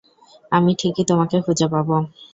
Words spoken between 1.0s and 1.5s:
তোমাকে